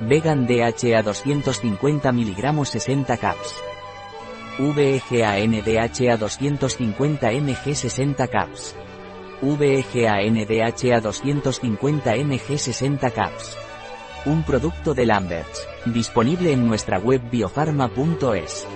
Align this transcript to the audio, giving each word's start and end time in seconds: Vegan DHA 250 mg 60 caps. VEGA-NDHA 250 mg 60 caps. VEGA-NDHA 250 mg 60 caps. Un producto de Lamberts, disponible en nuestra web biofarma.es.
Vegan 0.00 0.46
DHA 0.46 1.02
250 1.02 2.12
mg 2.12 2.66
60 2.66 3.16
caps. 3.16 3.54
VEGA-NDHA 4.58 6.18
250 6.18 7.40
mg 7.40 7.74
60 7.74 8.28
caps. 8.28 8.74
VEGA-NDHA 9.40 11.00
250 11.00 12.16
mg 12.16 12.58
60 12.58 13.10
caps. 13.10 13.56
Un 14.26 14.42
producto 14.42 14.92
de 14.92 15.06
Lamberts, 15.06 15.66
disponible 15.86 16.52
en 16.52 16.66
nuestra 16.66 16.98
web 16.98 17.22
biofarma.es. 17.30 18.66